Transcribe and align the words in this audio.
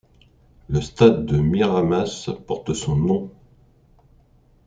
Le 0.67 0.81
stade 0.81 1.27
de 1.27 1.37
Miramas 1.37 2.31
porte 2.47 2.73
son 2.73 2.95
nom. 2.95 3.31